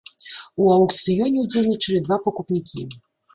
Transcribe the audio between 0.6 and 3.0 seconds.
У аўкцыёне ўдзельнічалі два пакупнікі.